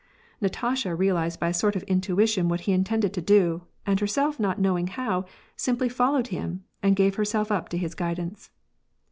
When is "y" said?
1.41-1.49